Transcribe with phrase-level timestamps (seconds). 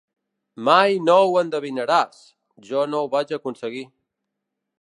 [0.69, 2.23] Mai no ho endevinaràs!
[2.71, 3.89] Jo no ho vaig aconseguir.